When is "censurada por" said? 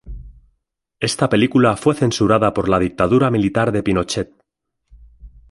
1.93-2.67